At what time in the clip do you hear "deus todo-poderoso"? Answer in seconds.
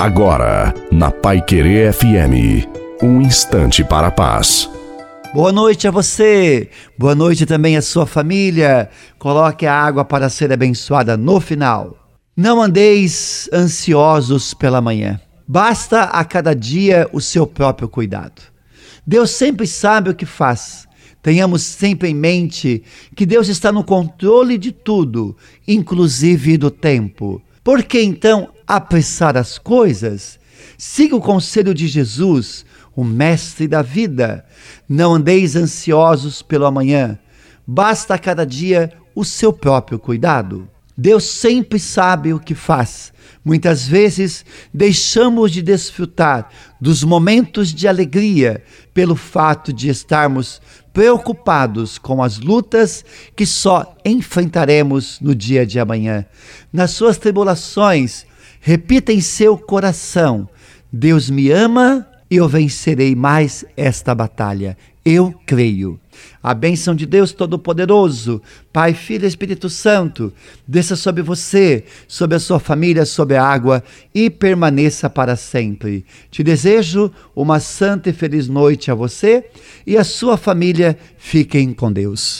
67.06-68.40